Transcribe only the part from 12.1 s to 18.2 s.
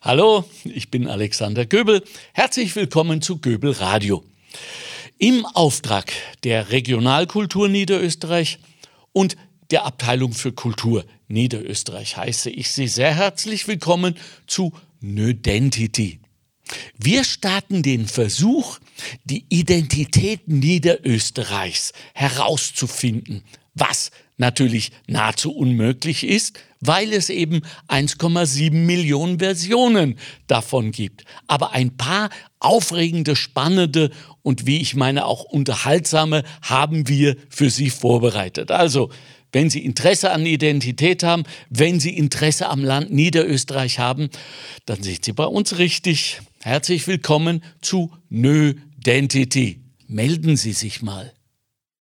heiße ich Sie sehr herzlich willkommen zu Nödentity. Wir starten den